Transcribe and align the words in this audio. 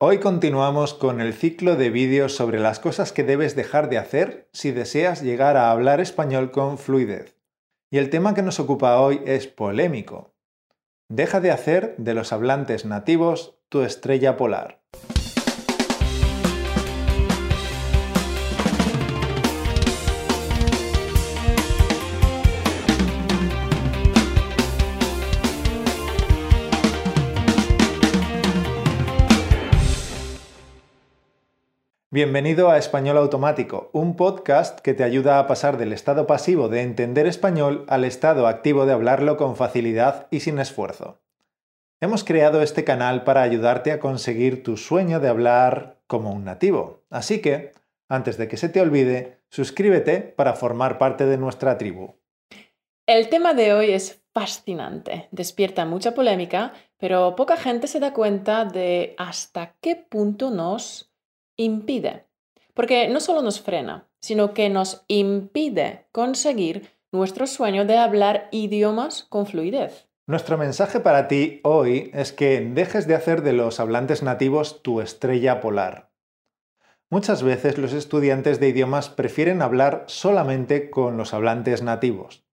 Hoy 0.00 0.18
continuamos 0.20 0.94
con 0.94 1.20
el 1.20 1.34
ciclo 1.34 1.74
de 1.74 1.90
vídeos 1.90 2.32
sobre 2.32 2.60
las 2.60 2.78
cosas 2.78 3.10
que 3.10 3.24
debes 3.24 3.56
dejar 3.56 3.90
de 3.90 3.98
hacer 3.98 4.48
si 4.52 4.70
deseas 4.70 5.22
llegar 5.22 5.56
a 5.56 5.72
hablar 5.72 6.00
español 6.00 6.52
con 6.52 6.78
fluidez. 6.78 7.36
Y 7.90 7.98
el 7.98 8.08
tema 8.08 8.32
que 8.32 8.42
nos 8.42 8.60
ocupa 8.60 9.00
hoy 9.00 9.20
es 9.26 9.48
polémico. 9.48 10.36
Deja 11.08 11.40
de 11.40 11.50
hacer 11.50 11.96
de 11.98 12.14
los 12.14 12.32
hablantes 12.32 12.84
nativos 12.84 13.58
tu 13.68 13.82
estrella 13.82 14.36
polar. 14.36 14.84
Bienvenido 32.20 32.68
a 32.68 32.78
Español 32.78 33.16
Automático, 33.16 33.90
un 33.92 34.16
podcast 34.16 34.80
que 34.80 34.92
te 34.92 35.04
ayuda 35.04 35.38
a 35.38 35.46
pasar 35.46 35.76
del 35.76 35.92
estado 35.92 36.26
pasivo 36.26 36.68
de 36.68 36.82
entender 36.82 37.28
español 37.28 37.84
al 37.86 38.02
estado 38.02 38.48
activo 38.48 38.86
de 38.86 38.92
hablarlo 38.92 39.36
con 39.36 39.54
facilidad 39.54 40.26
y 40.32 40.40
sin 40.40 40.58
esfuerzo. 40.58 41.20
Hemos 42.00 42.24
creado 42.24 42.60
este 42.60 42.82
canal 42.82 43.22
para 43.22 43.42
ayudarte 43.42 43.92
a 43.92 44.00
conseguir 44.00 44.64
tu 44.64 44.76
sueño 44.76 45.20
de 45.20 45.28
hablar 45.28 46.00
como 46.08 46.32
un 46.32 46.44
nativo. 46.44 47.04
Así 47.08 47.40
que, 47.40 47.70
antes 48.08 48.36
de 48.36 48.48
que 48.48 48.56
se 48.56 48.68
te 48.68 48.80
olvide, 48.80 49.38
suscríbete 49.48 50.18
para 50.18 50.54
formar 50.54 50.98
parte 50.98 51.24
de 51.24 51.38
nuestra 51.38 51.78
tribu. 51.78 52.16
El 53.06 53.28
tema 53.28 53.54
de 53.54 53.74
hoy 53.74 53.92
es 53.92 54.24
fascinante, 54.34 55.28
despierta 55.30 55.84
mucha 55.84 56.14
polémica, 56.14 56.72
pero 56.96 57.36
poca 57.36 57.56
gente 57.56 57.86
se 57.86 58.00
da 58.00 58.12
cuenta 58.12 58.64
de 58.64 59.14
hasta 59.18 59.76
qué 59.80 59.94
punto 59.94 60.50
nos 60.50 61.07
impide. 61.58 62.24
Porque 62.72 63.08
no 63.08 63.20
solo 63.20 63.42
nos 63.42 63.60
frena, 63.60 64.08
sino 64.20 64.54
que 64.54 64.70
nos 64.70 65.04
impide 65.08 66.06
conseguir 66.12 66.90
nuestro 67.12 67.46
sueño 67.46 67.84
de 67.84 67.98
hablar 67.98 68.48
idiomas 68.52 69.24
con 69.24 69.46
fluidez. 69.46 70.08
Nuestro 70.26 70.58
mensaje 70.58 71.00
para 71.00 71.26
ti 71.26 71.60
hoy 71.64 72.10
es 72.14 72.32
que 72.32 72.60
dejes 72.60 73.06
de 73.06 73.14
hacer 73.14 73.42
de 73.42 73.54
los 73.54 73.80
hablantes 73.80 74.22
nativos 74.22 74.82
tu 74.82 75.00
estrella 75.00 75.60
polar. 75.60 76.10
Muchas 77.10 77.42
veces 77.42 77.78
los 77.78 77.94
estudiantes 77.94 78.60
de 78.60 78.68
idiomas 78.68 79.08
prefieren 79.08 79.62
hablar 79.62 80.04
solamente 80.06 80.90
con 80.90 81.16
los 81.16 81.32
hablantes 81.32 81.82
nativos. 81.82 82.44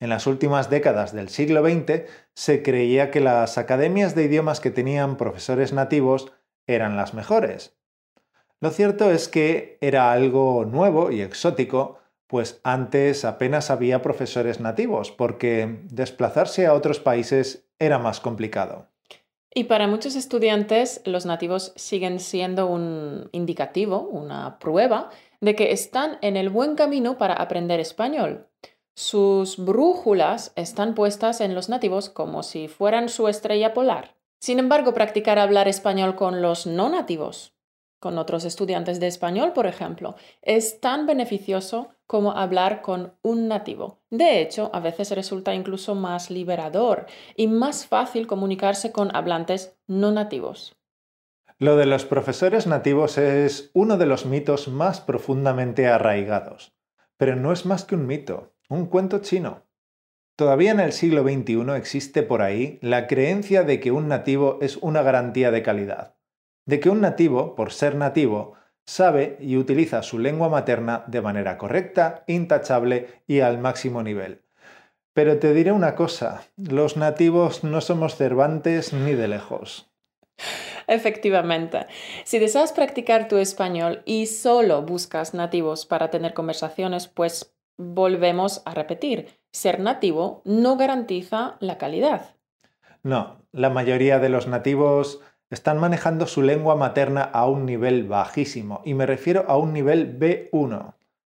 En 0.00 0.10
las 0.10 0.26
últimas 0.26 0.68
décadas 0.68 1.14
del 1.14 1.30
siglo 1.30 1.64
XX 1.64 2.02
se 2.34 2.62
creía 2.62 3.10
que 3.10 3.20
las 3.20 3.56
academias 3.56 4.14
de 4.14 4.24
idiomas 4.24 4.60
que 4.60 4.70
tenían 4.70 5.16
profesores 5.16 5.72
nativos 5.72 6.30
eran 6.66 6.96
las 6.96 7.14
mejores, 7.14 7.77
lo 8.60 8.70
cierto 8.70 9.10
es 9.10 9.28
que 9.28 9.78
era 9.80 10.10
algo 10.10 10.64
nuevo 10.64 11.12
y 11.12 11.20
exótico, 11.20 11.98
pues 12.26 12.60
antes 12.64 13.24
apenas 13.24 13.70
había 13.70 14.02
profesores 14.02 14.58
nativos, 14.58 15.12
porque 15.12 15.78
desplazarse 15.84 16.66
a 16.66 16.74
otros 16.74 16.98
países 16.98 17.66
era 17.78 17.98
más 17.98 18.20
complicado. 18.20 18.86
Y 19.54 19.64
para 19.64 19.86
muchos 19.86 20.14
estudiantes, 20.14 21.00
los 21.04 21.24
nativos 21.24 21.72
siguen 21.76 22.20
siendo 22.20 22.66
un 22.66 23.28
indicativo, 23.32 24.00
una 24.00 24.58
prueba 24.58 25.10
de 25.40 25.54
que 25.54 25.72
están 25.72 26.18
en 26.20 26.36
el 26.36 26.50
buen 26.50 26.74
camino 26.74 27.16
para 27.16 27.34
aprender 27.34 27.80
español. 27.80 28.46
Sus 28.94 29.56
brújulas 29.56 30.52
están 30.56 30.94
puestas 30.94 31.40
en 31.40 31.54
los 31.54 31.68
nativos 31.68 32.10
como 32.10 32.42
si 32.42 32.68
fueran 32.68 33.08
su 33.08 33.28
estrella 33.28 33.72
polar. 33.72 34.16
Sin 34.40 34.58
embargo, 34.58 34.92
practicar 34.92 35.38
hablar 35.38 35.68
español 35.68 36.16
con 36.16 36.42
los 36.42 36.66
no 36.66 36.88
nativos 36.88 37.57
con 38.00 38.18
otros 38.18 38.44
estudiantes 38.44 39.00
de 39.00 39.06
español, 39.06 39.52
por 39.52 39.66
ejemplo, 39.66 40.14
es 40.42 40.80
tan 40.80 41.06
beneficioso 41.06 41.88
como 42.06 42.32
hablar 42.32 42.80
con 42.80 43.14
un 43.22 43.48
nativo. 43.48 44.00
De 44.10 44.40
hecho, 44.40 44.70
a 44.72 44.80
veces 44.80 45.10
resulta 45.10 45.54
incluso 45.54 45.94
más 45.94 46.30
liberador 46.30 47.06
y 47.36 47.48
más 47.48 47.86
fácil 47.86 48.26
comunicarse 48.26 48.92
con 48.92 49.14
hablantes 49.14 49.76
no 49.86 50.12
nativos. 50.12 50.76
Lo 51.58 51.76
de 51.76 51.86
los 51.86 52.04
profesores 52.04 52.66
nativos 52.66 53.18
es 53.18 53.70
uno 53.74 53.98
de 53.98 54.06
los 54.06 54.26
mitos 54.26 54.68
más 54.68 55.00
profundamente 55.00 55.88
arraigados. 55.88 56.72
Pero 57.16 57.34
no 57.34 57.52
es 57.52 57.66
más 57.66 57.84
que 57.84 57.96
un 57.96 58.06
mito, 58.06 58.54
un 58.68 58.86
cuento 58.86 59.18
chino. 59.18 59.64
Todavía 60.36 60.70
en 60.70 60.78
el 60.78 60.92
siglo 60.92 61.24
XXI 61.24 61.72
existe 61.76 62.22
por 62.22 62.42
ahí 62.42 62.78
la 62.80 63.08
creencia 63.08 63.64
de 63.64 63.80
que 63.80 63.90
un 63.90 64.06
nativo 64.06 64.58
es 64.62 64.76
una 64.76 65.02
garantía 65.02 65.50
de 65.50 65.64
calidad 65.64 66.17
de 66.68 66.80
que 66.80 66.90
un 66.90 67.00
nativo, 67.00 67.54
por 67.54 67.72
ser 67.72 67.94
nativo, 67.94 68.52
sabe 68.84 69.38
y 69.40 69.56
utiliza 69.56 70.02
su 70.02 70.18
lengua 70.18 70.50
materna 70.50 71.02
de 71.06 71.22
manera 71.22 71.56
correcta, 71.56 72.24
intachable 72.26 73.22
y 73.26 73.40
al 73.40 73.56
máximo 73.56 74.02
nivel. 74.02 74.42
Pero 75.14 75.38
te 75.38 75.54
diré 75.54 75.72
una 75.72 75.94
cosa, 75.94 76.42
los 76.58 76.98
nativos 76.98 77.64
no 77.64 77.80
somos 77.80 78.16
Cervantes 78.16 78.92
ni 78.92 79.14
de 79.14 79.28
lejos. 79.28 79.90
Efectivamente. 80.86 81.86
Si 82.24 82.38
deseas 82.38 82.72
practicar 82.72 83.28
tu 83.28 83.38
español 83.38 84.02
y 84.04 84.26
solo 84.26 84.82
buscas 84.82 85.32
nativos 85.32 85.86
para 85.86 86.10
tener 86.10 86.34
conversaciones, 86.34 87.08
pues 87.08 87.54
volvemos 87.78 88.60
a 88.66 88.74
repetir, 88.74 89.40
ser 89.52 89.80
nativo 89.80 90.42
no 90.44 90.76
garantiza 90.76 91.56
la 91.60 91.78
calidad. 91.78 92.36
No, 93.02 93.42
la 93.52 93.70
mayoría 93.70 94.18
de 94.18 94.28
los 94.28 94.48
nativos 94.48 95.20
están 95.50 95.78
manejando 95.78 96.26
su 96.26 96.42
lengua 96.42 96.76
materna 96.76 97.22
a 97.22 97.46
un 97.46 97.64
nivel 97.64 98.04
bajísimo, 98.06 98.82
y 98.84 98.94
me 98.94 99.06
refiero 99.06 99.44
a 99.48 99.56
un 99.56 99.72
nivel 99.72 100.18
B1. 100.18 100.94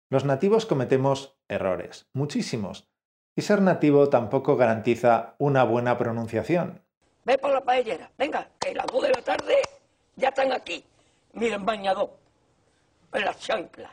Los 0.09 0.25
nativos 0.25 0.65
cometemos 0.65 1.37
errores, 1.47 2.07
muchísimos, 2.13 2.89
y 3.35 3.41
ser 3.41 3.61
nativo 3.61 4.09
tampoco 4.09 4.57
garantiza 4.57 5.35
una 5.37 5.63
buena 5.63 5.97
pronunciación. 5.97 6.81
Ve 7.25 7.37
por 7.37 7.51
la 7.51 7.61
paellera, 7.61 8.09
venga, 8.17 8.49
que 8.59 8.73
las 8.73 8.87
dos 8.87 9.03
de 9.03 9.09
la 9.09 9.21
tarde 9.21 9.55
ya 10.15 10.29
están 10.29 10.51
aquí. 10.51 10.83
Miren, 11.33 11.63
bañador, 11.63 12.09
en 13.13 13.25
las 13.25 13.39
chanclas, 13.39 13.91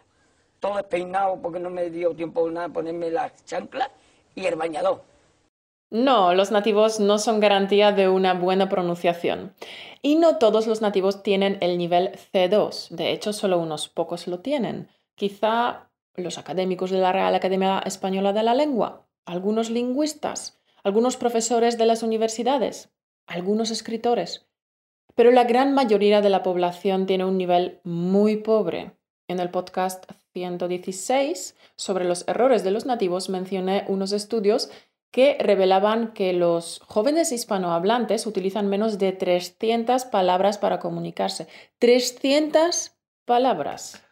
todo 0.59 0.77
despeinado 0.77 1.37
porque 1.41 1.61
no 1.61 1.69
me 1.69 1.91
dio 1.91 2.15
tiempo 2.15 2.51
nada 2.51 2.69
ponerme 2.71 3.11
las 3.11 3.45
chanclas 3.45 3.91
y 4.35 4.47
el 4.47 4.57
bañador. 4.57 5.03
No, 5.91 6.35
los 6.35 6.51
nativos 6.51 6.99
no 6.99 7.19
son 7.19 7.39
garantía 7.39 7.93
de 7.93 8.09
una 8.09 8.35
buena 8.35 8.69
pronunciación. 8.69 9.55
Y 10.03 10.17
no 10.17 10.39
todos 10.39 10.67
los 10.67 10.81
nativos 10.83 11.23
tienen 11.23 11.59
el 11.61 11.79
nivel 11.79 12.13
C2. 12.33 12.89
De 12.91 13.13
hecho, 13.13 13.33
solo 13.33 13.59
unos 13.59 13.89
pocos 13.89 14.27
lo 14.27 14.41
tienen. 14.41 14.89
Quizá 15.15 15.89
los 16.17 16.39
académicos 16.39 16.91
de 16.91 16.99
la 16.99 17.13
Real 17.13 17.35
Academia 17.35 17.81
Española 17.85 18.33
de 18.33 18.43
la 18.43 18.55
Lengua, 18.55 19.07
algunos 19.27 19.71
lingüistas, 19.71 20.59
algunos 20.83 21.17
profesores 21.17 21.79
de 21.79 21.87
las 21.87 22.03
universidades, 22.03 22.91
algunos 23.27 23.71
escritores. 23.71 24.47
Pero 25.15 25.31
la 25.31 25.45
gran 25.45 25.73
mayoría 25.73 26.21
de 26.21 26.31
la 26.31 26.43
población 26.43 27.07
tiene 27.07 27.25
un 27.25 27.39
nivel 27.39 27.81
muy 27.85 28.37
pobre. 28.37 28.93
En 29.29 29.41
el 29.41 29.51
podcast 29.51 30.05
116 30.33 31.57
sobre 31.75 32.05
los 32.05 32.29
errores 32.29 32.63
de 32.63 32.71
los 32.71 32.87
nativos 32.87 33.29
mencioné 33.29 33.85
unos 33.89 34.13
estudios 34.13 34.71
que 35.11 35.37
revelaban 35.41 36.13
que 36.13 36.33
los 36.33 36.81
jóvenes 36.87 37.33
hispanohablantes 37.33 38.27
utilizan 38.27 38.69
menos 38.69 38.99
de 38.99 39.13
300 39.13 40.05
palabras 40.07 40.59
para 40.59 40.79
comunicarse. 40.79 41.49
300 41.79 42.93
palabras. 43.25 44.03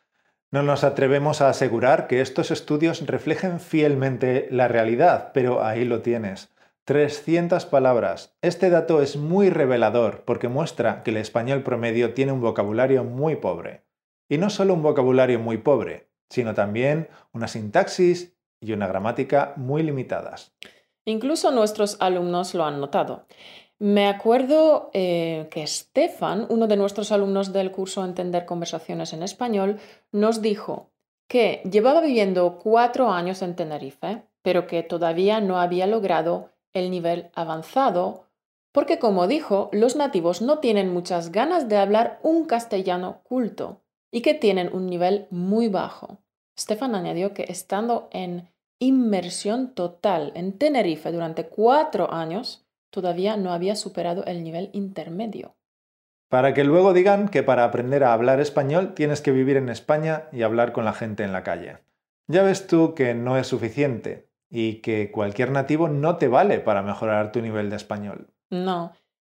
No 0.51 0.63
nos 0.63 0.85
atrevemos 0.85 1.41
a 1.41 1.49
asegurar 1.49 2.07
que 2.07 2.21
estos 2.21 2.51
estudios 2.51 3.07
reflejen 3.07 3.59
fielmente 3.59 4.47
la 4.51 4.69
realidad, 4.69 5.33
pero 5.35 5.65
ahí 5.65 5.85
lo 5.85 6.01
tienes. 6.01 6.55
300 6.85 7.67
palabras. 7.67 8.37
Este 8.43 8.71
dato 8.71 9.01
es 9.01 9.17
muy 9.17 9.51
revelador 9.51 10.23
porque 10.25 10.49
muestra 10.49 11.03
que 11.03 11.11
el 11.11 11.17
español 11.17 11.63
promedio 11.63 12.15
tiene 12.15 12.33
un 12.33 12.41
vocabulario 12.41 13.05
muy 13.05 13.37
pobre. 13.37 13.85
Y 14.29 14.39
no 14.39 14.51
solo 14.51 14.75
un 14.75 14.83
vocabulario 14.83 15.41
muy 15.41 15.59
pobre, 15.59 16.11
sino 16.29 16.55
también 16.55 17.09
una 17.33 17.49
sintaxis 17.49 18.37
y 18.61 18.73
una 18.73 18.87
gramática 18.87 19.55
muy 19.57 19.83
limitadas. 19.83 20.55
Incluso 21.05 21.51
nuestros 21.51 21.97
alumnos 22.01 22.55
lo 22.55 22.65
han 22.65 22.81
notado. 22.81 23.27
Me 23.79 24.07
acuerdo 24.07 24.91
eh, 24.95 25.49
que 25.51 25.67
Stefan, 25.67 26.47
uno 26.49 26.67
de 26.67 26.77
nuestros 26.77 27.13
alumnos 27.13 27.53
del 27.53 27.73
curso 27.73 28.05
Entender 28.05 28.47
Conversaciones 28.47 29.13
en 29.13 29.23
Español, 29.23 29.79
nos 30.13 30.41
dijo 30.41 30.91
que 31.29 31.63
llevaba 31.71 32.01
viviendo 32.01 32.59
cuatro 32.59 33.11
años 33.11 33.43
en 33.43 33.57
Tenerife, 33.57 34.23
pero 34.43 34.67
que 34.67 34.83
todavía 34.83 35.41
no 35.41 35.59
había 35.59 35.87
logrado 35.87 36.51
el 36.73 36.91
nivel 36.91 37.31
avanzado, 37.35 38.27
porque 38.73 38.99
como 38.99 39.27
dijo, 39.27 39.71
los 39.73 39.97
nativos 39.97 40.43
no 40.43 40.59
tienen 40.59 40.93
muchas 40.93 41.33
ganas 41.33 41.69
de 41.69 41.77
hablar 41.77 42.21
un 42.23 42.45
castellano 42.45 43.23
culto 43.25 43.83
y 44.11 44.21
que 44.21 44.35
tienen 44.35 44.75
un 44.75 44.87
nivel 44.87 45.27
muy 45.31 45.69
bajo. 45.69 46.19
Stefan 46.59 46.95
añadió 46.95 47.35
que 47.35 47.47
estando 47.49 48.09
en 48.13 48.49
inmersión 48.79 49.75
total 49.75 50.33
en 50.35 50.59
Tenerife 50.59 51.13
durante 51.13 51.47
cuatro 51.49 52.13
años, 52.13 52.67
todavía 52.91 53.37
no 53.37 53.53
había 53.53 53.77
superado 53.77 54.25
el 54.25 54.43
nivel 54.45 54.71
intermedio. 54.73 55.57
para 56.29 56.53
que 56.53 56.65
luego 56.65 56.93
digan 56.93 57.29
que 57.29 57.45
para 57.45 57.63
aprender 57.63 58.03
a 58.03 58.13
hablar 58.13 58.41
español 58.41 58.95
tienes 58.95 59.21
que 59.21 59.31
vivir 59.31 59.57
en 59.57 59.69
España 59.69 60.25
y 60.33 60.43
hablar 60.43 60.73
con 60.73 60.85
la 60.85 60.93
gente 60.93 61.23
en 61.23 61.33
la 61.33 61.45
calle. 61.45 61.79
Ya 62.27 62.43
ves 62.43 62.67
tú 62.67 62.95
que 62.95 63.15
no 63.15 63.37
es 63.37 63.47
suficiente 63.47 64.29
y 64.51 64.81
que 64.81 65.13
cualquier 65.13 65.53
nativo 65.53 65.89
no 65.89 66.17
te 66.17 66.27
vale 66.27 66.59
para 66.59 66.83
mejorar 66.83 67.31
tu 67.31 67.41
nivel 67.41 67.71
de 67.71 67.77
español. 67.77 68.31
No, 68.51 68.93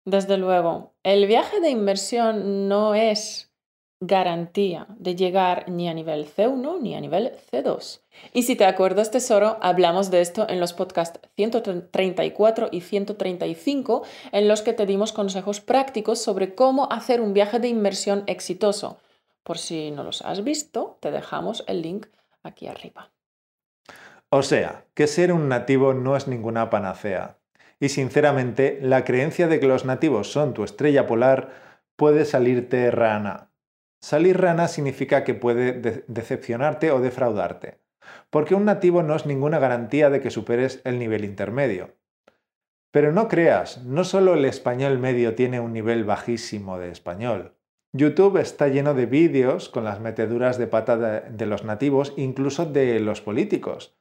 desde 0.06 0.38
luego. 0.38 0.96
El 1.04 1.28
viaje 1.28 1.60
de 1.60 1.70
inversión 1.70 2.68
no 2.68 2.96
es 2.96 3.54
garantía 4.00 4.86
de 4.98 5.16
llegar 5.16 5.70
ni 5.70 5.90
a 5.90 5.94
nivel 5.94 6.28
C1 6.28 6.80
ni 6.82 6.96
a 6.96 7.02
nivel 7.02 7.34
C2. 7.52 8.02
Y 8.34 8.44
si 8.44 8.56
te 8.56 8.66
acuerdas, 8.66 9.12
tesoro, 9.12 9.58
hablamos 9.62 10.12
de 10.12 10.22
esto 10.22 10.48
en 10.48 10.60
los 10.60 10.74
podcasts 10.74 11.20
134 11.36 12.70
y 12.72 12.82
135, 12.82 14.04
en 14.32 14.48
los 14.48 14.62
que 14.62 14.74
te 14.74 14.86
dimos 14.86 15.14
consejos 15.14 15.62
prácticos 15.62 16.22
sobre 16.22 16.54
cómo 16.54 16.92
hacer 16.92 17.22
un 17.22 17.34
viaje 17.34 17.60
de 17.60 17.70
inversión 17.70 18.24
exitoso. 18.28 19.00
Por 19.44 19.58
si 19.58 19.92
no 19.92 20.04
los 20.04 20.22
has 20.22 20.44
visto, 20.44 20.98
te 21.00 21.12
dejamos 21.12 21.64
el 21.68 21.82
link 21.82 22.08
aquí 22.44 22.68
arriba. 22.68 23.12
O 24.30 24.44
sea, 24.44 24.86
que 24.94 25.08
ser 25.08 25.32
un 25.32 25.48
nativo 25.48 25.94
no 25.94 26.18
es 26.18 26.28
ninguna 26.28 26.70
panacea. 26.70 27.38
Y 27.80 27.90
sinceramente, 27.90 28.80
la 28.82 29.06
creencia 29.06 29.48
de 29.48 29.60
que 29.60 29.68
los 29.68 29.86
nativos 29.86 30.32
son 30.32 30.54
tu 30.54 30.64
estrella 30.64 31.08
polar 31.08 31.52
puede 31.96 32.26
salirte 32.26 32.92
rana. 32.92 33.47
Salir 34.00 34.40
rana 34.40 34.68
significa 34.68 35.24
que 35.24 35.34
puede 35.34 36.04
decepcionarte 36.08 36.92
o 36.92 37.02
defraudarte, 37.02 37.80
porque 38.30 38.56
un 38.56 38.66
nativo 38.66 39.04
no 39.04 39.16
es 39.16 39.26
ninguna 39.26 39.60
garantía 39.60 40.10
de 40.10 40.22
que 40.22 40.30
superes 40.30 40.82
el 40.84 41.00
nivel 41.00 41.26
intermedio. 41.26 41.96
Pero 42.92 43.12
no 43.12 43.28
creas, 43.28 43.84
no 43.84 44.04
solo 44.04 44.36
el 44.36 44.46
español 44.46 45.00
medio 45.00 45.36
tiene 45.36 45.60
un 45.60 45.74
nivel 45.74 46.04
bajísimo 46.04 46.80
de 46.80 46.92
español. 46.92 47.58
YouTube 47.94 48.38
está 48.38 48.68
lleno 48.68 48.94
de 48.94 49.06
vídeos 49.06 49.70
con 49.70 49.84
las 49.84 50.00
meteduras 50.00 50.58
de 50.58 50.68
pata 50.68 50.98
de, 50.98 51.46
los 51.46 51.64
nativos, 51.64 52.14
incluso 52.18 52.66
de 52.66 53.00
los 53.00 53.22
políticos. 53.22 53.98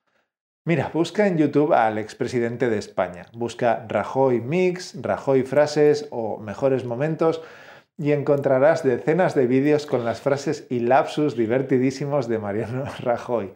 Mira, 0.64 0.90
busca 0.93 1.26
en 1.26 1.38
YouTube 1.38 1.72
al 1.72 1.96
expresidente 1.96 2.69
de 2.69 2.78
España. 2.78 3.26
Busca 3.32 3.87
Rajoy 3.88 4.40
Mix, 4.40 5.00
Rajoy 5.00 5.44
Frases 5.44 6.08
o 6.10 6.38
Mejores 6.38 6.84
Momentos 6.84 7.40
y 7.98 8.12
encontrarás 8.12 8.84
decenas 8.84 9.34
de 9.34 9.46
vídeos 9.46 9.87
con 9.87 10.04
las 10.04 10.20
frases 10.20 10.66
y 10.70 10.81
lapsus 10.81 11.37
divertidísimos 11.37 12.28
de 12.28 12.38
Mariano 12.38 12.84
Rajoy. 13.00 13.52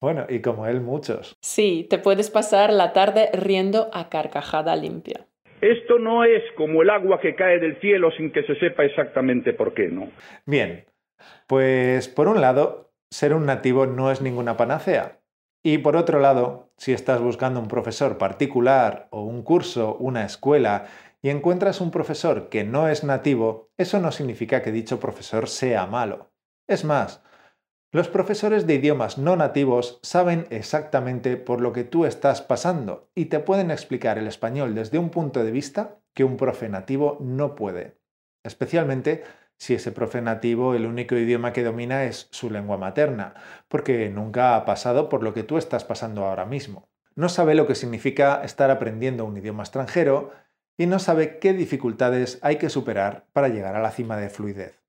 Bueno, 0.00 0.26
y 0.28 0.40
como 0.40 0.66
él 0.66 0.80
muchos. 0.80 1.36
Sí, 1.40 1.86
te 1.90 1.98
puedes 1.98 2.30
pasar 2.30 2.72
la 2.72 2.92
tarde 2.92 3.30
riendo 3.32 3.90
a 3.92 4.08
carcajada 4.08 4.76
limpia. 4.76 5.26
Esto 5.60 5.98
no 5.98 6.22
es 6.22 6.42
como 6.56 6.82
el 6.82 6.90
agua 6.90 7.20
que 7.20 7.34
cae 7.34 7.58
del 7.58 7.80
cielo 7.80 8.12
sin 8.16 8.30
que 8.30 8.44
se 8.44 8.54
sepa 8.60 8.84
exactamente 8.84 9.52
por 9.52 9.74
qué, 9.74 9.88
¿no? 9.88 10.08
Bien, 10.46 10.84
pues 11.48 12.08
por 12.08 12.28
un 12.28 12.40
lado, 12.40 12.92
ser 13.10 13.34
un 13.34 13.46
nativo 13.46 13.86
no 13.86 14.12
es 14.12 14.22
ninguna 14.22 14.56
panacea. 14.56 15.18
Y 15.64 15.78
por 15.78 15.96
otro 15.96 16.20
lado, 16.20 16.70
si 16.76 16.92
estás 16.92 17.20
buscando 17.20 17.58
un 17.58 17.66
profesor 17.66 18.18
particular 18.18 19.08
o 19.10 19.22
un 19.22 19.42
curso, 19.42 19.96
una 19.96 20.24
escuela 20.24 20.86
y 21.22 21.30
encuentras 21.30 21.80
un 21.80 21.90
profesor 21.90 22.48
que 22.48 22.64
no 22.64 22.88
es 22.88 23.04
nativo, 23.04 23.70
eso 23.76 23.98
no 24.00 24.12
significa 24.12 24.62
que 24.62 24.72
dicho 24.72 25.00
profesor 25.00 25.48
sea 25.48 25.86
malo. 25.86 26.32
Es 26.66 26.84
más, 26.84 27.22
los 27.90 28.08
profesores 28.08 28.66
de 28.66 28.74
idiomas 28.74 29.16
no 29.16 29.36
nativos 29.36 29.98
saben 30.02 30.46
exactamente 30.50 31.38
por 31.38 31.62
lo 31.62 31.72
que 31.72 31.84
tú 31.84 32.04
estás 32.04 32.42
pasando 32.42 33.10
y 33.14 33.26
te 33.26 33.40
pueden 33.40 33.70
explicar 33.70 34.18
el 34.18 34.26
español 34.26 34.74
desde 34.74 34.98
un 34.98 35.08
punto 35.08 35.42
de 35.42 35.50
vista 35.50 35.98
que 36.14 36.24
un 36.24 36.36
profe 36.36 36.68
nativo 36.68 37.16
no 37.20 37.54
puede, 37.54 37.98
especialmente 38.44 39.24
si 39.56 39.74
ese 39.74 39.90
profe 39.90 40.20
nativo 40.20 40.74
el 40.74 40.86
único 40.86 41.16
idioma 41.16 41.52
que 41.52 41.64
domina 41.64 42.04
es 42.04 42.28
su 42.30 42.50
lengua 42.50 42.76
materna, 42.76 43.34
porque 43.68 44.08
nunca 44.08 44.54
ha 44.54 44.64
pasado 44.64 45.08
por 45.08 45.22
lo 45.22 45.32
que 45.32 45.42
tú 45.42 45.58
estás 45.58 45.84
pasando 45.84 46.24
ahora 46.24 46.44
mismo. 46.44 46.90
No 47.16 47.28
sabe 47.28 47.54
lo 47.54 47.66
que 47.66 47.74
significa 47.74 48.42
estar 48.44 48.70
aprendiendo 48.70 49.24
un 49.24 49.36
idioma 49.36 49.64
extranjero 49.64 50.30
y 50.78 50.86
no 50.86 50.98
sabe 51.00 51.38
qué 51.38 51.52
dificultades 51.52 52.38
hay 52.40 52.56
que 52.56 52.70
superar 52.70 53.26
para 53.32 53.48
llegar 53.48 53.76
a 53.76 53.82
la 53.82 53.90
cima 53.90 54.16
de 54.16 54.30
fluidez. 54.30 54.80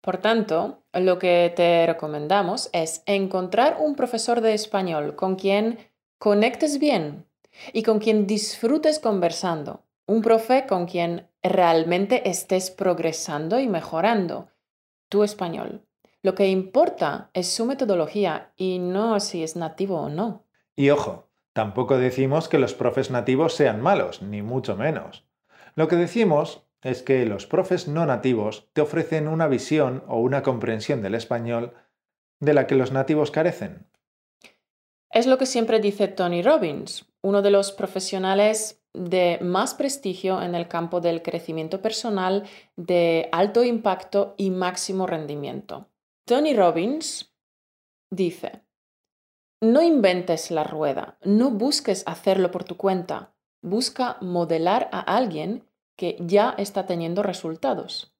Por 0.00 0.18
tanto, 0.18 0.84
lo 0.92 1.18
que 1.18 1.52
te 1.54 1.84
recomendamos 1.84 2.70
es 2.72 3.02
encontrar 3.06 3.78
un 3.80 3.96
profesor 3.96 4.40
de 4.40 4.54
español 4.54 5.16
con 5.16 5.34
quien 5.34 5.78
conectes 6.18 6.78
bien 6.78 7.26
y 7.72 7.82
con 7.82 7.98
quien 7.98 8.28
disfrutes 8.28 9.00
conversando. 9.00 9.82
Un 10.06 10.22
profe 10.22 10.66
con 10.68 10.86
quien 10.86 11.28
realmente 11.42 12.28
estés 12.28 12.70
progresando 12.70 13.58
y 13.58 13.66
mejorando 13.66 14.48
tu 15.08 15.24
español. 15.24 15.84
Lo 16.22 16.36
que 16.36 16.48
importa 16.48 17.30
es 17.34 17.48
su 17.48 17.66
metodología 17.66 18.52
y 18.56 18.78
no 18.78 19.18
si 19.18 19.42
es 19.42 19.56
nativo 19.56 20.00
o 20.00 20.08
no. 20.08 20.44
Y 20.76 20.90
ojo, 20.90 21.25
Tampoco 21.56 21.96
decimos 21.96 22.50
que 22.50 22.58
los 22.58 22.74
profes 22.74 23.10
nativos 23.10 23.54
sean 23.54 23.80
malos, 23.80 24.20
ni 24.20 24.42
mucho 24.42 24.76
menos. 24.76 25.24
Lo 25.74 25.88
que 25.88 25.96
decimos 25.96 26.66
es 26.82 27.02
que 27.02 27.24
los 27.24 27.46
profes 27.46 27.88
no 27.88 28.04
nativos 28.04 28.68
te 28.74 28.82
ofrecen 28.82 29.26
una 29.26 29.48
visión 29.48 30.04
o 30.06 30.20
una 30.20 30.42
comprensión 30.42 31.00
del 31.00 31.14
español 31.14 31.72
de 32.40 32.52
la 32.52 32.66
que 32.66 32.74
los 32.74 32.92
nativos 32.92 33.30
carecen. 33.30 33.86
Es 35.08 35.26
lo 35.26 35.38
que 35.38 35.46
siempre 35.46 35.80
dice 35.80 36.08
Tony 36.08 36.42
Robbins, 36.42 37.06
uno 37.22 37.40
de 37.40 37.50
los 37.50 37.72
profesionales 37.72 38.84
de 38.92 39.38
más 39.40 39.72
prestigio 39.72 40.42
en 40.42 40.54
el 40.54 40.68
campo 40.68 41.00
del 41.00 41.22
crecimiento 41.22 41.80
personal 41.80 42.44
de 42.76 43.30
alto 43.32 43.64
impacto 43.64 44.34
y 44.36 44.50
máximo 44.50 45.06
rendimiento. 45.06 45.88
Tony 46.26 46.52
Robbins 46.52 47.34
dice, 48.10 48.65
no 49.60 49.82
inventes 49.82 50.50
la 50.50 50.64
rueda, 50.64 51.18
no 51.22 51.50
busques 51.50 52.02
hacerlo 52.06 52.50
por 52.50 52.64
tu 52.64 52.76
cuenta, 52.76 53.34
busca 53.62 54.18
modelar 54.20 54.88
a 54.92 55.00
alguien 55.00 55.64
que 55.96 56.16
ya 56.20 56.54
está 56.58 56.86
teniendo 56.86 57.22
resultados. 57.22 58.14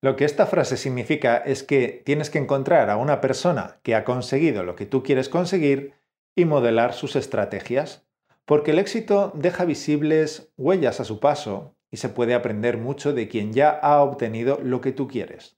Lo 0.00 0.14
que 0.14 0.24
esta 0.24 0.46
frase 0.46 0.76
significa 0.76 1.36
es 1.36 1.62
que 1.62 2.02
tienes 2.04 2.30
que 2.30 2.38
encontrar 2.38 2.90
a 2.90 2.96
una 2.96 3.20
persona 3.20 3.80
que 3.82 3.94
ha 3.94 4.04
conseguido 4.04 4.62
lo 4.62 4.76
que 4.76 4.86
tú 4.86 5.02
quieres 5.02 5.28
conseguir 5.28 5.94
y 6.36 6.44
modelar 6.44 6.92
sus 6.92 7.16
estrategias, 7.16 8.06
porque 8.44 8.70
el 8.70 8.78
éxito 8.78 9.32
deja 9.34 9.64
visibles 9.64 10.52
huellas 10.56 11.00
a 11.00 11.04
su 11.04 11.18
paso 11.18 11.74
y 11.90 11.96
se 11.96 12.08
puede 12.08 12.34
aprender 12.34 12.76
mucho 12.76 13.12
de 13.12 13.26
quien 13.26 13.52
ya 13.52 13.70
ha 13.70 14.02
obtenido 14.02 14.60
lo 14.62 14.80
que 14.80 14.92
tú 14.92 15.08
quieres. 15.08 15.56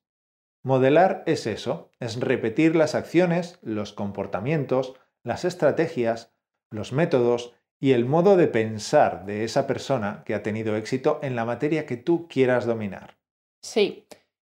Modelar 0.63 1.23
es 1.27 1.47
eso, 1.47 1.91
es 2.01 2.21
repetir 2.21 2.75
las 2.75 2.95
acciones, 2.95 3.59
los 3.63 3.93
comportamientos, 3.93 4.95
las 5.23 5.45
estrategias, 5.45 6.33
los 6.71 6.93
métodos 6.93 7.55
y 7.81 7.93
el 7.93 8.05
modo 8.05 8.37
de 8.37 8.49
pensar 8.49 9.25
de 9.25 9.45
esa 9.45 9.67
persona 9.67 10.23
que 10.25 10.35
ha 10.35 10.43
tenido 10.43 10.77
éxito 10.77 11.21
en 11.23 11.37
la 11.37 11.45
materia 11.45 11.87
que 11.87 11.97
tú 11.97 12.27
quieras 12.29 12.67
dominar. 12.67 13.17
Sí, 13.63 14.07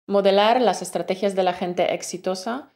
modelar 0.07 0.61
las 0.61 0.83
estrategias 0.83 1.35
de 1.35 1.45
la 1.45 1.53
gente 1.53 1.95
exitosa 1.95 2.73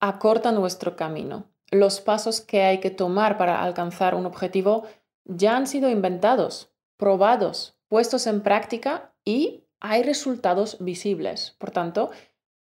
acorta 0.00 0.52
nuestro 0.52 0.96
camino. 0.96 1.46
Los 1.70 2.00
pasos 2.00 2.40
que 2.40 2.62
hay 2.62 2.80
que 2.80 2.90
tomar 2.90 3.38
para 3.38 3.62
alcanzar 3.62 4.14
un 4.14 4.26
objetivo 4.26 4.86
ya 5.24 5.56
han 5.56 5.66
sido 5.66 5.88
inventados, 5.88 6.72
probados, 6.96 7.78
puestos 7.88 8.26
en 8.26 8.42
práctica 8.42 9.14
y 9.24 9.64
hay 9.80 10.02
resultados 10.02 10.78
visibles. 10.80 11.56
Por 11.58 11.70
tanto, 11.70 12.10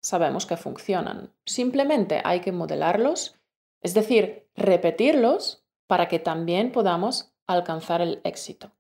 sabemos 0.01 0.47
que 0.47 0.57
funcionan. 0.57 1.35
Simplemente 1.45 2.21
hay 2.25 2.41
que 2.41 2.53
modelarlos, 2.53 3.37
es 3.81 3.95
decir, 3.95 4.49
repetirlos 4.55 5.65
para 5.87 6.09
que 6.09 6.19
también 6.19 6.73
podamos 6.73 7.33
alcanzar 7.47 8.01
el 8.01 8.21
éxito. 8.25 8.73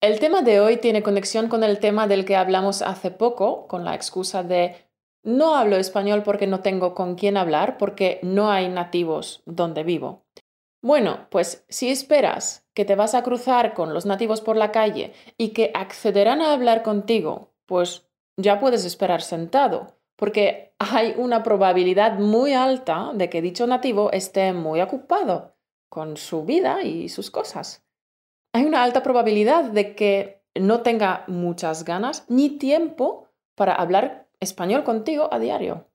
El 0.00 0.18
tema 0.18 0.42
de 0.42 0.58
hoy 0.58 0.78
tiene 0.78 1.04
conexión 1.04 1.46
con 1.48 1.62
el 1.62 1.78
tema 1.78 2.08
del 2.08 2.24
que 2.24 2.34
hablamos 2.34 2.82
hace 2.82 3.12
poco, 3.12 3.68
con 3.68 3.84
la 3.84 3.94
excusa 3.94 4.42
de 4.42 4.74
no 5.22 5.54
hablo 5.54 5.76
español 5.76 6.24
porque 6.24 6.48
no 6.48 6.60
tengo 6.60 6.94
con 6.94 7.14
quién 7.14 7.36
hablar, 7.36 7.78
porque 7.78 8.18
no 8.24 8.50
hay 8.50 8.68
nativos 8.68 9.42
donde 9.46 9.84
vivo. 9.84 10.24
Bueno, 10.82 11.28
pues 11.30 11.64
si 11.68 11.90
esperas 11.90 12.66
que 12.74 12.84
te 12.84 12.96
vas 12.96 13.14
a 13.14 13.22
cruzar 13.22 13.74
con 13.74 13.94
los 13.94 14.04
nativos 14.04 14.40
por 14.40 14.56
la 14.56 14.72
calle 14.72 15.12
y 15.38 15.50
que 15.50 15.70
accederán 15.74 16.42
a 16.42 16.52
hablar 16.52 16.82
contigo 16.82 17.51
pues 17.72 18.06
ya 18.36 18.60
puedes 18.60 18.84
esperar 18.84 19.22
sentado, 19.22 19.96
porque 20.16 20.74
hay 20.78 21.14
una 21.16 21.42
probabilidad 21.42 22.18
muy 22.18 22.52
alta 22.52 23.12
de 23.14 23.30
que 23.30 23.40
dicho 23.40 23.66
nativo 23.66 24.12
esté 24.12 24.52
muy 24.52 24.82
ocupado 24.82 25.54
con 25.88 26.18
su 26.18 26.44
vida 26.44 26.82
y 26.82 27.08
sus 27.08 27.30
cosas. 27.30 27.82
Hay 28.52 28.66
una 28.66 28.82
alta 28.82 29.02
probabilidad 29.02 29.64
de 29.64 29.94
que 29.94 30.42
no 30.54 30.82
tenga 30.82 31.24
muchas 31.28 31.86
ganas 31.86 32.26
ni 32.28 32.50
tiempo 32.58 33.28
para 33.54 33.74
hablar 33.74 34.28
español 34.38 34.84
contigo 34.84 35.30
a 35.32 35.38
diario. 35.38 35.86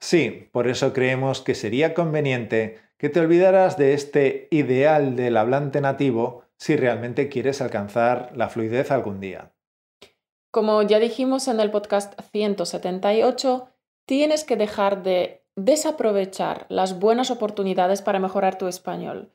Sí, 0.00 0.50
por 0.52 0.68
eso 0.68 0.92
creemos 0.92 1.40
que 1.40 1.54
sería 1.54 1.94
conveniente 1.94 2.80
que 2.98 3.08
te 3.08 3.20
olvidaras 3.20 3.78
de 3.78 3.94
este 3.94 4.46
ideal 4.50 5.16
del 5.16 5.38
hablante 5.38 5.80
nativo 5.80 6.42
si 6.58 6.76
realmente 6.76 7.30
quieres 7.30 7.62
alcanzar 7.62 8.30
la 8.36 8.50
fluidez 8.50 8.90
algún 8.90 9.20
día. 9.20 9.52
Como 10.50 10.82
ya 10.82 10.98
dijimos 10.98 11.46
en 11.48 11.60
el 11.60 11.70
podcast 11.70 12.18
178, 12.32 13.68
tienes 14.06 14.44
que 14.44 14.56
dejar 14.56 15.02
de 15.02 15.44
desaprovechar 15.56 16.64
las 16.70 16.98
buenas 16.98 17.30
oportunidades 17.30 18.00
para 18.00 18.18
mejorar 18.18 18.56
tu 18.56 18.66
español. 18.66 19.32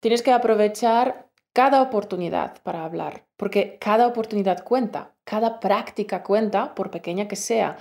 Tienes 0.00 0.22
que 0.22 0.32
aprovechar 0.32 1.30
cada 1.52 1.80
oportunidad 1.80 2.60
para 2.62 2.84
hablar, 2.84 3.26
porque 3.36 3.78
cada 3.80 4.06
oportunidad 4.06 4.64
cuenta, 4.64 5.14
cada 5.24 5.60
práctica 5.60 6.22
cuenta, 6.22 6.74
por 6.74 6.90
pequeña 6.90 7.28
que 7.28 7.36
sea. 7.36 7.78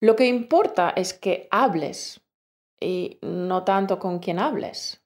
Lo 0.00 0.14
que 0.14 0.26
importa 0.26 0.92
es 0.94 1.14
que 1.14 1.48
hables 1.50 2.20
y 2.80 3.18
no 3.22 3.64
tanto 3.64 3.98
con 3.98 4.20
quien 4.20 4.38
hables. 4.38 5.02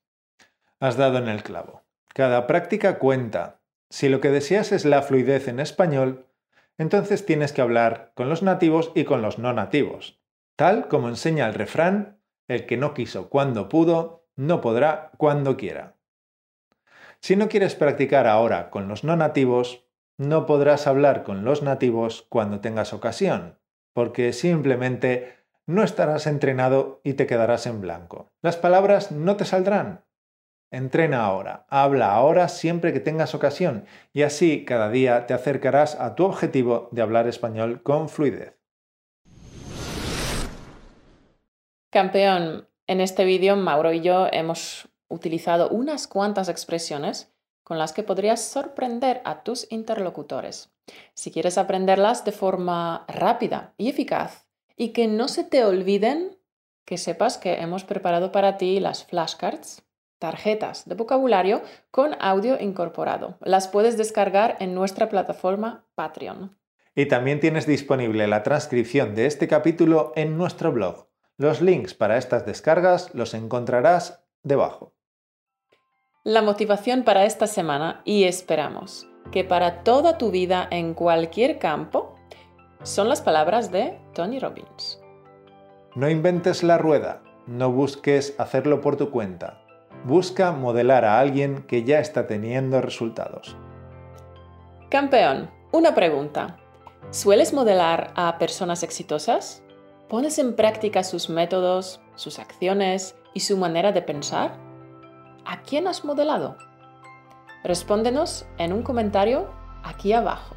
Has 0.81 0.97
dado 0.97 1.19
en 1.19 1.29
el 1.29 1.43
clavo. 1.43 1.83
Cada 2.09 2.47
práctica 2.47 2.99
cuenta. 2.99 3.61
Si 3.91 4.09
lo 4.09 4.21
que 4.21 4.31
deseas 4.31 4.73
es 4.73 4.85
la 4.85 5.03
fluidez 5.03 5.49
en 5.49 5.61
español, 5.61 6.28
entonces 6.79 7.27
tienes 7.27 7.53
que 7.53 7.61
hablar 7.61 8.13
con 8.15 8.29
los 8.29 8.43
nativos 8.43 8.93
y 8.95 9.05
con 9.05 9.21
los 9.21 9.39
no 9.39 9.53
nativos. 9.53 10.21
Tal 10.57 10.89
como 10.89 11.09
enseña 11.09 11.47
el 11.47 11.55
refrán, 11.55 12.21
el 12.47 12.67
que 12.67 12.77
no 12.77 12.95
quiso 12.95 13.29
cuando 13.29 13.69
pudo, 13.69 14.27
no 14.37 14.61
podrá 14.61 15.11
cuando 15.19 15.57
quiera. 15.57 15.97
Si 17.21 17.37
no 17.37 17.49
quieres 17.49 17.75
practicar 17.75 18.27
ahora 18.27 18.71
con 18.71 18.89
los 18.89 19.05
no 19.05 19.17
nativos, 19.17 19.85
no 20.17 20.47
podrás 20.47 20.87
hablar 20.87 21.25
con 21.25 21.45
los 21.45 21.63
nativos 21.63 22.27
cuando 22.29 22.61
tengas 22.61 22.93
ocasión, 22.93 23.59
porque 23.93 24.33
simplemente 24.33 25.37
no 25.67 25.83
estarás 25.83 26.27
entrenado 26.27 27.01
y 27.05 27.15
te 27.15 27.27
quedarás 27.27 27.67
en 27.67 27.81
blanco. 27.81 28.33
Las 28.41 28.57
palabras 28.57 29.13
no 29.13 29.37
te 29.37 29.45
saldrán. 29.45 30.05
Entrena 30.71 31.25
ahora, 31.25 31.67
habla 31.71 32.13
ahora 32.13 32.49
siempre 32.49 32.93
que 32.93 33.01
tengas 33.01 33.35
ocasión 33.35 33.87
y 34.13 34.23
así 34.23 34.67
cada 34.67 34.91
día 34.91 35.27
te 35.27 35.33
acercarás 35.33 35.95
a 35.95 36.15
tu 36.15 36.27
objetivo 36.27 36.91
de 36.93 37.01
hablar 37.01 37.27
español 37.27 37.83
con 37.83 38.11
fluidez. 38.11 38.55
Campeón, 41.91 42.69
en 42.87 43.01
este 43.01 43.25
vídeo 43.25 43.57
Mauro 43.57 43.95
y 43.95 44.03
yo 44.03 44.27
hemos 44.31 44.91
utilizado 45.09 45.71
unas 45.71 46.07
cuantas 46.07 46.51
expresiones 46.51 47.33
con 47.65 47.79
las 47.79 47.95
que 47.95 48.03
podrías 48.03 48.43
sorprender 48.43 49.23
a 49.25 49.43
tus 49.43 49.71
interlocutores. 49.73 50.71
Si 51.15 51.31
quieres 51.31 51.57
aprenderlas 51.57 52.27
de 52.27 52.33
forma 52.33 53.07
rápida 53.09 53.73
y 53.79 53.89
eficaz 53.89 54.47
y 54.77 54.91
que 54.91 55.07
no 55.07 55.29
se 55.29 55.45
te 55.45 55.65
olviden, 55.65 56.37
que 56.85 56.99
sepas 56.99 57.39
que 57.39 57.55
hemos 57.55 57.85
preparado 57.85 58.33
para 58.33 58.59
ti 58.59 58.81
las 58.81 59.05
flashcards 59.05 59.88
tarjetas 60.19 60.89
de 60.89 60.95
vocabulario 60.95 61.63
con 61.91 62.17
audio 62.21 62.61
incorporado. 62.61 63.39
Las 63.41 63.69
puedes 63.69 63.97
descargar 63.97 64.57
en 64.61 64.75
nuestra 64.75 65.09
plataforma 65.09 65.87
Patreon. 65.95 66.57
Y 66.95 67.07
también 67.07 67.41
tienes 67.41 67.67
disponible 67.67 68.27
la 68.27 68.43
transcripción 68.43 69.15
de 69.15 69.27
este 69.27 69.47
capítulo 69.47 70.13
en 70.17 70.37
nuestro 70.37 70.73
blog. 70.73 71.09
Los 71.37 71.61
links 71.61 71.95
para 71.95 72.19
estas 72.19 72.45
descargas 72.45 73.15
los 73.15 73.35
encontrarás 73.35 74.25
debajo. 74.43 74.95
La 76.25 76.43
motivación 76.43 77.05
para 77.05 77.25
esta 77.25 77.47
semana 77.47 78.03
y 78.05 78.25
esperamos 78.25 79.09
que 79.31 79.45
para 79.45 79.85
toda 79.85 80.19
tu 80.19 80.31
vida 80.33 80.67
en 80.71 80.95
cualquier 80.95 81.59
campo 81.59 82.17
son 82.83 83.09
las 83.09 83.23
palabras 83.23 83.71
de 83.71 83.99
Tony 84.15 84.41
Robbins. 84.41 85.01
No 85.95 86.11
inventes 86.11 86.63
la 86.63 86.79
rueda, 86.79 87.23
no 87.47 87.71
busques 87.71 88.35
hacerlo 88.39 88.81
por 88.81 88.97
tu 88.97 89.11
cuenta 89.11 89.68
busca 90.05 90.53
modelar 90.53 91.05
a 91.05 91.19
alguien 91.19 91.63
que 91.63 91.85
ya 91.85 91.99
está 91.99 92.27
teniendo 92.27 92.81
resultados. 92.81 93.57
Campeón, 94.89 95.51
una 95.73 95.95
pregunta. 95.95 96.59
¿Sueles 97.11 97.53
modelar 97.53 98.13
a 98.15 98.39
personas 98.39 98.83
exitosas? 98.83 99.63
¿Pones 100.09 100.39
en 100.39 100.57
práctica 100.57 101.03
sus 101.03 101.29
métodos, 101.29 102.01
sus 102.15 102.39
acciones 102.39 103.15
y 103.35 103.41
su 103.41 103.57
manera 103.57 103.93
de 103.93 104.03
pensar? 104.03 104.57
¿A 105.45 105.63
quién 105.63 105.87
has 105.87 106.05
modelado? 106.05 106.57
Respóndenos 107.65 108.47
en 108.57 108.73
un 108.73 108.83
comentario 108.83 109.51
aquí 109.83 110.13
abajo. 110.13 110.57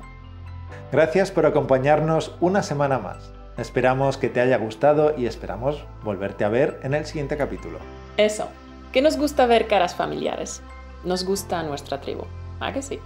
Gracias 0.92 1.32
por 1.32 1.46
acompañarnos 1.46 2.36
una 2.40 2.64
semana 2.64 3.00
más. 3.00 3.34
Esperamos 3.58 4.18
que 4.18 4.30
te 4.30 4.40
haya 4.40 4.58
gustado 4.58 5.14
y 5.18 5.26
esperamos 5.26 5.86
volverte 6.04 6.46
a 6.46 6.50
ver 6.50 6.80
en 6.84 6.94
el 6.94 7.06
siguiente 7.06 7.38
capítulo. 7.38 7.80
Eso 8.18 8.48
que 8.92 9.02
nos 9.02 9.18
gusta 9.18 9.46
ver 9.46 9.68
caras 9.68 9.96
familiares. 9.96 10.62
Nos 11.04 11.24
gusta 11.24 11.64
nuestra 11.64 12.02
tribu. 12.02 12.24
¿Ah 12.60 12.74
que 12.74 12.82
sí? 12.82 13.00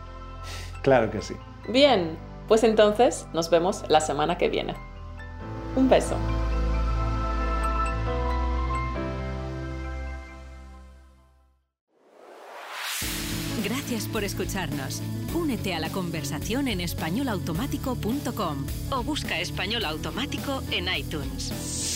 Claro 0.82 1.10
que 1.10 1.22
sí. 1.22 1.36
Bien, 1.70 2.18
pues 2.48 2.64
entonces 2.64 3.28
nos 3.34 3.50
vemos 3.50 3.84
la 3.88 4.02
semana 4.02 4.38
que 4.38 4.50
viene. 4.50 4.76
Un 5.76 5.90
beso. 5.90 6.16
Gracias 13.64 14.08
por 14.08 14.24
escucharnos. 14.24 15.02
Únete 15.34 15.74
a 15.74 15.80
la 15.80 15.90
conversación 15.90 16.68
en 16.68 16.82
españolautomático.com 16.82 18.66
o 18.92 19.04
busca 19.04 19.40
español 19.40 19.86
automático 19.86 20.62
en 20.72 20.88
iTunes. 20.96 21.95